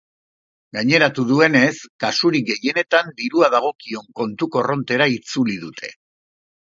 Gaineratu 0.75 1.25
duenez, 1.31 1.67
kasurik 2.05 2.49
gehienetan 2.53 3.13
dirua 3.21 3.51
dagokion 3.57 4.09
kontu 4.23 4.49
korrontera 4.57 5.09
itzuli 5.21 5.59
dute. 5.67 5.93